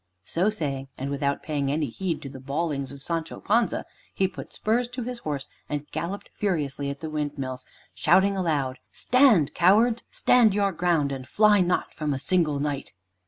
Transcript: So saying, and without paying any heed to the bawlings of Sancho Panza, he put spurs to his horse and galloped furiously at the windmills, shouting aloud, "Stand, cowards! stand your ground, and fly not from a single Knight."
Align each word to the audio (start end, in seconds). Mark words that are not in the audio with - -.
So 0.25 0.49
saying, 0.49 0.87
and 0.97 1.11
without 1.11 1.43
paying 1.43 1.71
any 1.71 1.85
heed 1.85 2.23
to 2.23 2.29
the 2.29 2.39
bawlings 2.39 2.91
of 2.91 3.03
Sancho 3.03 3.39
Panza, 3.39 3.85
he 4.15 4.27
put 4.27 4.51
spurs 4.51 4.87
to 4.87 5.03
his 5.03 5.19
horse 5.19 5.47
and 5.69 5.85
galloped 5.91 6.31
furiously 6.33 6.89
at 6.89 7.01
the 7.01 7.09
windmills, 7.11 7.67
shouting 7.93 8.35
aloud, 8.35 8.79
"Stand, 8.91 9.53
cowards! 9.53 10.03
stand 10.09 10.55
your 10.55 10.71
ground, 10.71 11.11
and 11.11 11.27
fly 11.27 11.59
not 11.61 11.93
from 11.93 12.15
a 12.15 12.19
single 12.19 12.59
Knight." 12.59 12.93